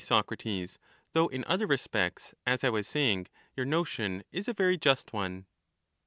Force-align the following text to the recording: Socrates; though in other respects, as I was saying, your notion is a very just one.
Socrates; 0.03 0.79
though 1.13 1.27
in 1.27 1.43
other 1.45 1.67
respects, 1.67 2.33
as 2.47 2.63
I 2.63 2.71
was 2.71 2.87
saying, 2.87 3.27
your 3.55 3.67
notion 3.67 4.23
is 4.31 4.47
a 4.47 4.53
very 4.53 4.75
just 4.75 5.13
one. 5.13 5.45